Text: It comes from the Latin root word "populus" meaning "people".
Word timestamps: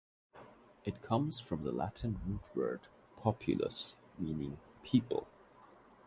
It 0.83 1.03
comes 1.03 1.39
from 1.39 1.61
the 1.63 1.71
Latin 1.71 2.19
root 2.25 2.41
word 2.55 2.87
"populus" 3.17 3.93
meaning 4.17 4.57
"people". 4.81 5.27